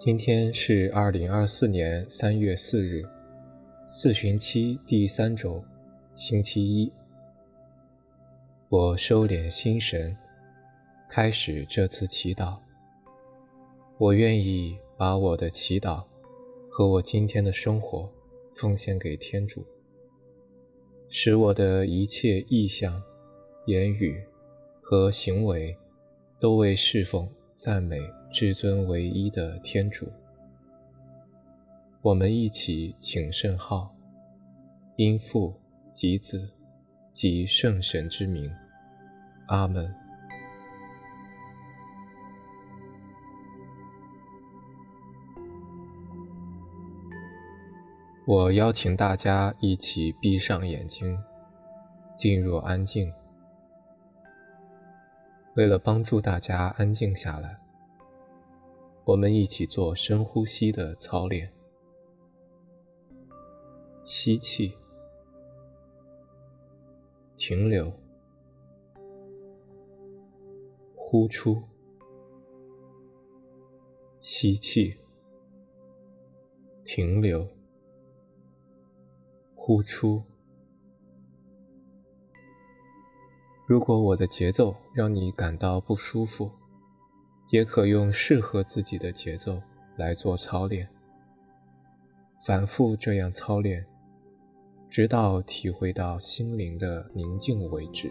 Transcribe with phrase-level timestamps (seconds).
[0.00, 3.04] 今天是二零二四年三月四日，
[3.86, 5.62] 四旬期第三周，
[6.14, 6.90] 星期一。
[8.70, 10.16] 我收敛心神，
[11.06, 12.56] 开始这次祈祷。
[13.98, 16.02] 我愿意把我的祈祷
[16.70, 18.10] 和我今天的生活
[18.54, 19.62] 奉献给天主，
[21.10, 23.02] 使我的一切意向、
[23.66, 24.18] 言语
[24.80, 25.76] 和行为
[26.38, 28.00] 都为侍奉、赞美
[28.30, 30.10] 至尊唯一的天主。
[32.02, 33.94] 我们一起请圣号，
[34.96, 35.54] 因父
[35.92, 36.50] 及子
[37.12, 38.50] 及圣神之名，
[39.48, 39.94] 阿门。
[48.26, 51.18] 我邀请大家一起闭上眼睛，
[52.16, 53.12] 进入安静。
[55.56, 57.58] 为了帮助大家安静下来，
[59.10, 61.52] 我们一起做深呼吸的操练。
[64.04, 64.72] 吸气，
[67.36, 67.92] 停留，
[70.94, 71.60] 呼出，
[74.20, 74.96] 吸气，
[76.84, 77.44] 停留，
[79.56, 80.22] 呼出。
[83.66, 86.48] 如果我的节奏让你感到不舒服，
[87.50, 89.60] 也可用适合自己的节奏
[89.96, 90.88] 来做操练。
[92.40, 93.84] 反复这样操练，
[94.88, 98.10] 直到体会到心灵的宁静为止。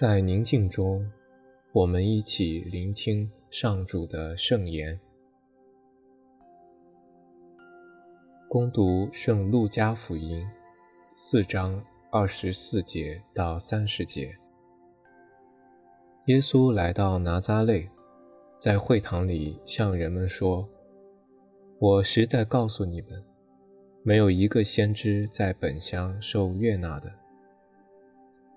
[0.00, 1.06] 在宁静中，
[1.72, 4.98] 我们一起聆听上主的圣言。
[8.48, 10.48] 恭读圣路加福音
[11.14, 14.34] 四章二十四节到三十节。
[16.28, 17.86] 耶稣来到拿撒勒，
[18.56, 20.66] 在会堂里向人们说
[21.78, 23.22] ：“我实在告诉你们，
[24.02, 27.16] 没有一个先知在本乡受悦纳的。”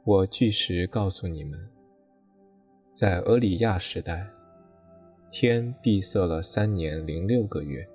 [0.06, 1.58] 我据实告诉你们，
[2.94, 4.30] 在厄里亚时代，
[5.32, 7.88] 天闭塞了三年零六个月，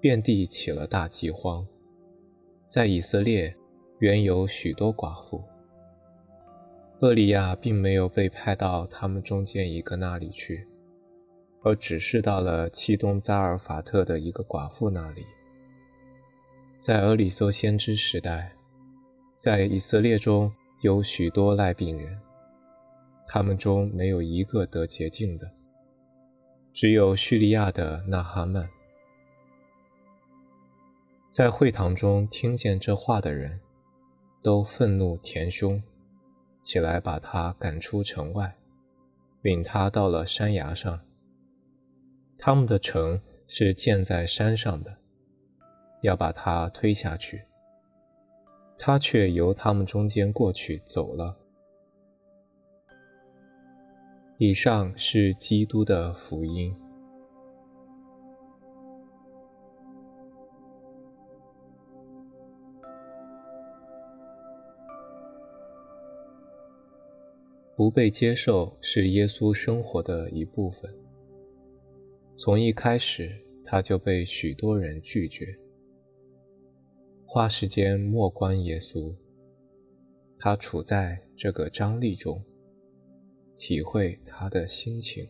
[0.00, 1.66] 遍地起了大饥荒。
[2.68, 3.54] 在以色列
[3.98, 5.44] 原有许多寡妇，
[7.00, 10.66] 厄里亚并没有被派到他们中间一个那里去，
[11.62, 15.26] 而只是到了契东扎尔法特的一个寡妇那里。
[16.78, 18.56] 在厄里梭先知时代，
[19.36, 20.50] 在以色列中，
[20.82, 22.18] 有许多赖病人，
[23.26, 25.52] 他们中没有一个得洁净的，
[26.72, 28.66] 只有叙利亚的纳哈曼。
[31.30, 33.60] 在会堂中听见这话的人，
[34.42, 35.82] 都愤怒填胸，
[36.62, 38.56] 起来把他赶出城外，
[39.42, 40.98] 领他到了山崖上。
[42.38, 44.96] 他们的城是建在山上的，
[46.00, 47.44] 要把他推下去。
[48.82, 51.36] 他却由他们中间过去走了。
[54.38, 56.74] 以上是基督的福音。
[67.76, 70.90] 不被接受是耶稣生活的一部分。
[72.34, 73.30] 从一开始，
[73.62, 75.54] 他就被许多人拒绝。
[77.32, 79.14] 花时间莫观耶稣，
[80.36, 82.42] 他处在这个张力中，
[83.56, 85.28] 体会他的心情。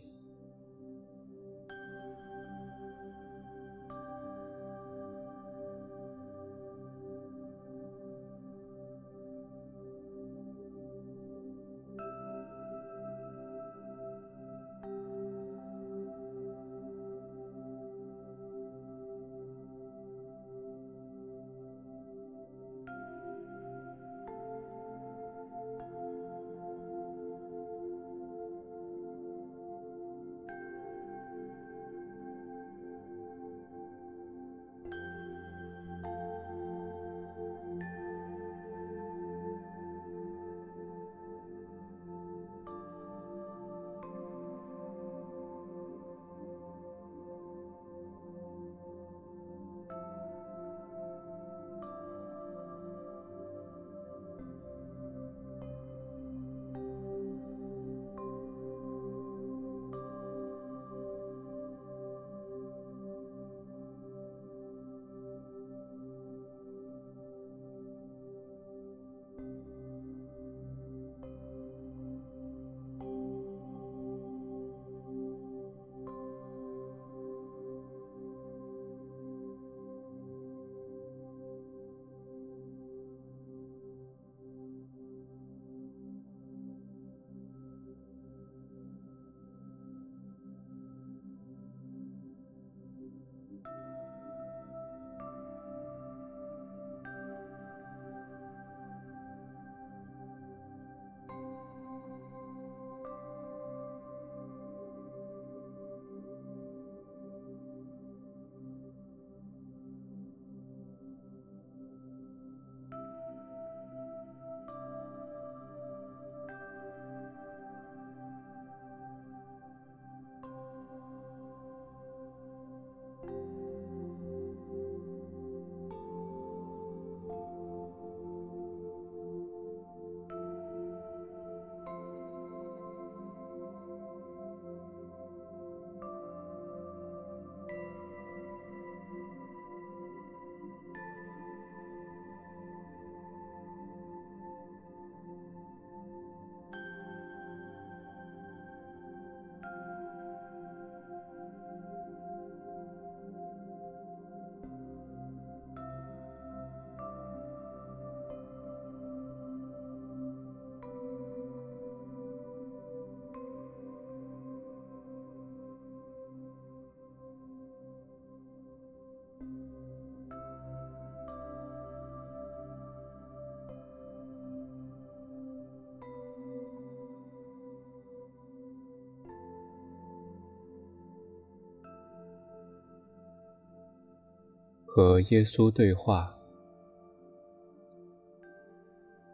[184.92, 186.37] 和耶稣对话，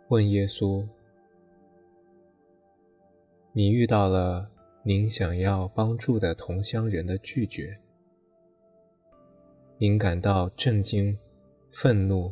[0.09, 0.87] 问耶稣
[3.55, 4.51] ：“你遇到了
[4.83, 7.81] 您想要帮助的同乡人的拒绝，
[9.79, 11.19] 您感到震惊、
[11.71, 12.31] 愤怒、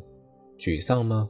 [0.59, 1.27] 沮丧吗？”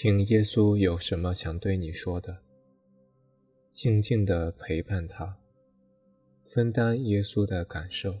[0.00, 2.38] 听耶稣有什么想对你说的，
[3.72, 5.40] 静静地陪伴他，
[6.46, 8.20] 分担耶稣的感受。